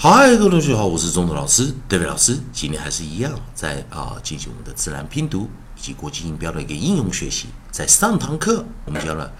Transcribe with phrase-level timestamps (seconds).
[0.00, 2.38] 嗨，各位同学好，我是中德老师德伟老师。
[2.52, 7.48] 今天还是一样，在啊进行我们的自然拼读以及国际音标的一个应用学习。
[7.72, 9.32] 在上堂课我们教了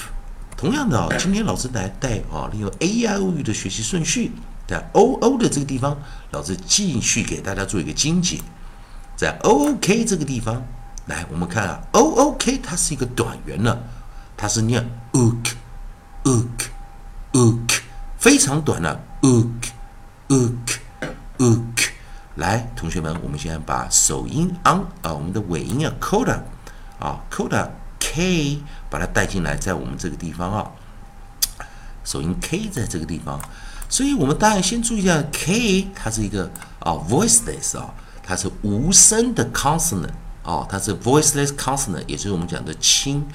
[0.55, 4.31] 同样的啊，今天老师来带啊，利用 A I O U 的学习顺序，
[4.67, 5.95] 在 O O 的这个地方，
[6.31, 8.39] 老师继续给大家做一个精简。
[9.15, 10.65] 在 O O K 这个地方，
[11.05, 13.77] 来我们看啊，O O K 它是一个短元呢，
[14.35, 14.83] 它是念
[16.23, 17.79] ook，ook，ook，
[18.17, 19.66] 非常短的 ook。
[20.29, 20.79] Ook
[21.37, 21.89] ook，
[22.35, 26.39] 来，同学们，我们现在把首音 on 啊，我们的尾音啊，coda
[26.99, 30.71] 啊，coda k，把它带进来，在我们这个地方啊，
[32.03, 33.39] 首音 k 在这个地方，
[33.87, 40.09] 所以我们当然先注意一下 k，它是一个啊 voiceless 啊，它是无声的 consonant
[40.43, 43.25] 啊，它是 voiceless consonant，也就是我们讲的清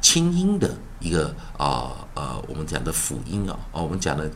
[0.00, 4.28] 清音的一个啊呃，我们讲的辅音啊，啊，我们讲的。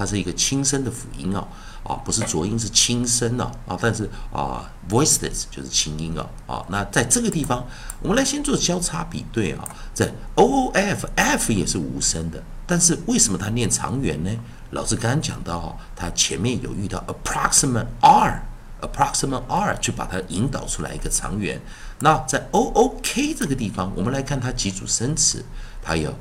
[0.00, 1.46] 它是一个轻声的辅音啊，
[1.84, 7.66] 啊，不是浊音，是轻声啊，啊，但是啊，Voices 就是轻音啊，啊，那在这个地方，
[8.00, 9.62] 我们来先做交叉比对啊，
[9.92, 14.30] 在 o o f f 也是无声的，但是为什么它念长元呢？
[14.70, 21.60] 老师刚刚讲到，它前面有遇到 approximate r，approximate r 去把它引导出来一个长元。
[21.98, 25.44] 那在 o o k 这个地方，我们来看它几组生词，
[25.82, 26.14] 它有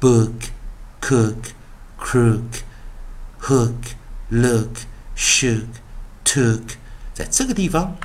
[0.00, 2.67] book，cook，crook。
[3.48, 3.96] Hook,
[4.28, 4.80] look,
[5.16, 5.68] shook,
[6.22, 6.76] took，
[7.14, 7.96] 在这个地方，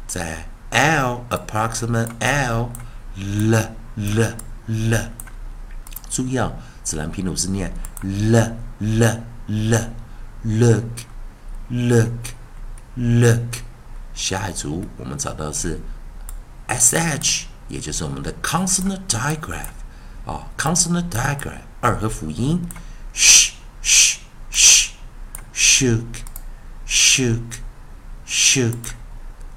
[0.06, 4.34] 在 l approximate l，l l
[4.66, 5.10] l。
[6.10, 7.72] 注意啊，自然拼读是念
[8.02, 10.84] l l l，look。
[11.72, 12.34] Look,
[12.96, 13.62] look，
[14.12, 15.78] 下一组我们找到的是
[16.66, 19.68] sh，也就是我们的 consonant digraph
[20.26, 22.60] 啊，consonant digraph 二合辅音
[23.14, 23.52] ，sh
[23.84, 24.18] sh
[24.50, 24.90] sh
[25.54, 26.02] shook
[26.88, 27.60] shook
[28.26, 28.76] shook，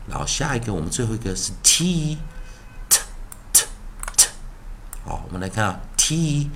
[0.08, 2.20] 然后下一个我们最后一个是 t
[2.90, 3.00] t
[3.52, 3.66] t
[4.16, 4.28] t，
[5.04, 6.52] 好，我们来看啊 t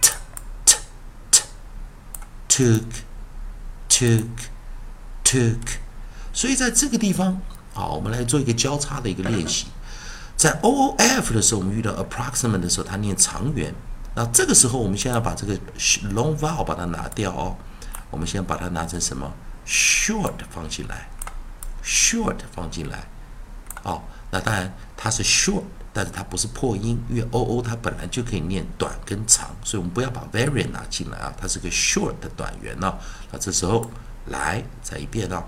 [0.00, 0.12] t
[0.64, 0.76] t
[1.32, 1.42] t
[2.48, 2.84] took
[3.88, 4.28] took。
[5.32, 5.56] took，
[6.32, 7.40] 所以在这个地方，
[7.72, 9.66] 好，我们来做一个交叉的一个练习。
[10.36, 13.72] 在 o o f 的时候，我们遇到 approximate 的时候，它念长元。
[14.14, 15.54] 那这个时候，我们现在要把这个
[16.14, 17.56] long vowel 把它拿掉哦。
[18.10, 19.32] 我们先把它拿成什么
[19.66, 21.08] short 放进来
[21.82, 23.04] ，short 放进来。
[23.82, 25.62] 好，那当然它是 short，
[25.92, 32.94] 但是它不是破音，因为 o o 它本来就可以念短跟长，所以我们不要把 very 拿进来啊，它是个 short 的短元呢。
[33.30, 33.90] 那这时候。
[34.26, 35.42] 来，再一遍啊！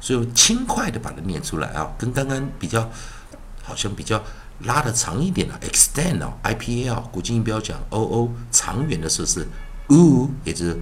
[0.00, 2.86] 所以我轻快的把它念出来啊，跟刚刚比较，
[3.62, 4.22] 好像比较
[4.64, 9.48] 拉的长一点的 extend 哦，IPA 啊，国际音标讲 OO 长远的时候是
[9.88, 10.78] u，也就是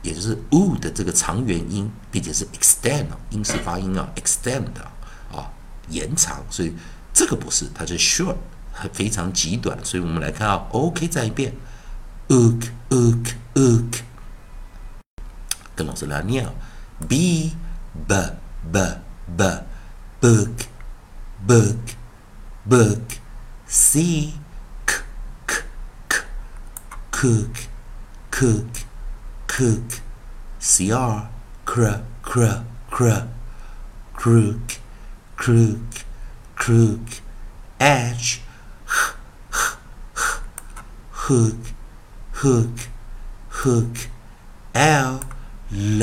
[0.00, 4.64] 也就是 u 的这个长元音，并且是 extend 英式发音啊，extend
[5.30, 5.52] 啊，
[5.90, 6.72] 延长，所以
[7.16, 8.36] 这个不是，它是 short，
[8.92, 9.82] 非常极短。
[9.82, 11.54] 所以我们来看啊，OK，再一遍
[12.28, 14.00] ，ook，ook，ook，
[15.74, 16.46] 跟老师来念
[17.08, 17.52] ，b
[18.06, 18.14] b
[18.70, 18.98] b
[19.34, 19.64] b
[20.20, 20.66] book
[21.46, 21.76] book
[22.68, 23.00] book
[23.66, 24.34] c
[24.84, 24.96] k
[25.46, 25.62] k
[26.08, 26.22] k
[27.10, 27.48] cook
[28.30, 28.84] cook
[29.48, 30.00] cook
[30.60, 31.28] cr
[31.64, 33.26] cr cr cr
[34.14, 34.78] crook
[35.34, 36.05] crook
[36.56, 37.06] crook
[37.78, 38.40] edge
[41.10, 41.58] hook
[42.32, 42.76] hook
[43.48, 43.96] hook
[44.74, 45.20] l
[45.70, 46.02] l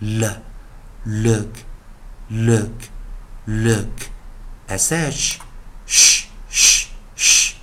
[0.00, 0.22] l
[1.06, 1.52] look
[2.30, 2.74] look
[3.46, 4.10] look
[4.68, 5.38] sh
[5.86, 7.54] sh sh sh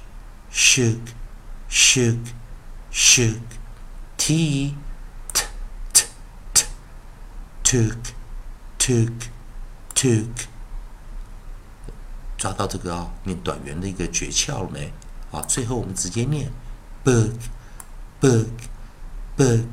[0.49, 1.01] shook
[1.69, 2.19] shook
[2.91, 3.43] shook
[4.17, 4.75] t
[5.33, 5.43] t
[6.53, 6.65] t
[7.63, 8.13] took
[8.77, 9.29] took
[9.93, 10.42] took
[12.43, 14.91] 抓到这个啊、念短元的一个诀窍了没？
[15.31, 16.51] 好，最后我们直接念
[17.01, 17.31] book
[18.19, 18.49] book
[19.37, 19.65] book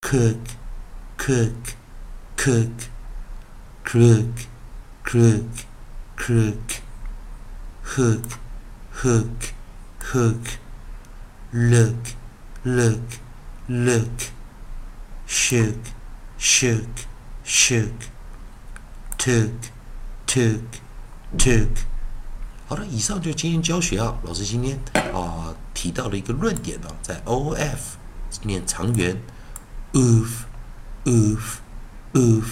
[0.00, 0.36] cook
[1.18, 1.50] cook
[2.36, 2.70] cook
[3.84, 4.46] crook
[5.02, 5.42] crook
[6.16, 6.54] crook
[7.82, 8.22] hook
[8.92, 9.26] hook
[9.98, 10.46] hook
[11.50, 11.96] look
[12.62, 13.00] look
[13.66, 14.30] look
[15.26, 15.74] shook
[16.38, 16.86] shook
[17.42, 17.90] shook
[19.18, 19.50] took
[20.24, 20.62] took
[21.36, 21.68] took
[22.68, 24.18] 好了，以上就今天教学啊。
[24.24, 24.78] 老师今天
[25.12, 27.96] 啊提到了一个论点啊，在 O F
[28.42, 29.20] 念长元
[29.92, 30.28] ，oof
[31.04, 31.40] oof
[32.12, 32.44] oof，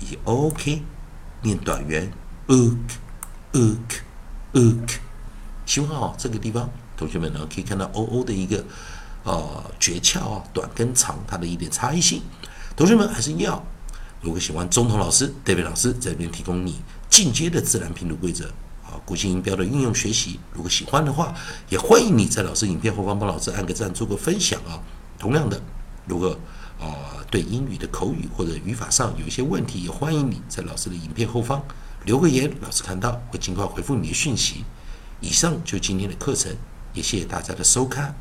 [0.00, 0.82] 以及 O K
[1.42, 2.12] 念短元
[2.48, 2.78] ，ook
[3.52, 4.00] ook
[4.52, 4.94] ook。
[5.64, 8.64] 希望啊这个地方同学们呢可以看到 O O 的一个
[9.22, 12.22] 呃诀窍啊，短跟长它的一点差异性。
[12.74, 13.64] 同学们还是要，
[14.20, 16.80] 如果喜欢中童老师、David 老师在这边提供你
[17.10, 18.46] 进阶的自然拼读规则。
[18.82, 21.34] 啊，国际音标的运用学习，如果喜欢的话，
[21.68, 24.80] 也欢迎你在老师影片后方帮老师按个赞，做个分享啊。
[25.18, 25.60] 同样的，
[26.06, 26.36] 如果
[26.80, 31.62] 啊对英语的口语或者语法上有一些问题，也欢迎你在老师的影片后方
[32.04, 34.64] 留个言，老师看到会尽快回复你的讯息。
[35.20, 36.50] 以上就今天的课程，
[36.94, 38.14] 也谢谢大家的收看。